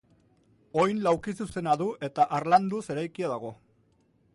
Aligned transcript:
Oin 0.83 1.01
laukizuzena 1.07 1.77
du 1.83 1.91
eta 2.09 2.27
harlanduz 2.39 2.83
eraikia 2.97 3.35
dago. 3.37 3.55